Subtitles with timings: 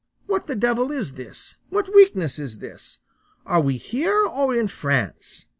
[0.25, 1.57] What the devil is this?
[1.69, 2.97] What weakness is this?
[3.45, 5.45] Are we here or in France?